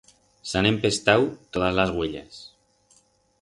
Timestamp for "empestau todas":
0.69-1.77